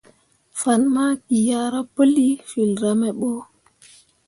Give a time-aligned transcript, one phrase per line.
[0.59, 3.31] Fan maki ah ra pəli filra me ɓo.